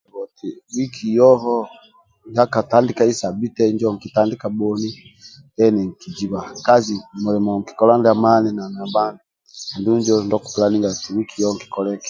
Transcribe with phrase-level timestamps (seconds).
[0.21, 1.55] Oti Wiki yoho
[2.29, 4.89] ndyakatandikai sabite injo nkitandika bhoni
[5.55, 8.47] theni nkijibha kazi mulimo nkikola ndyamani
[9.73, 11.99] andulu injo ndyoku pulaningaga oti wiki yo nkikoleki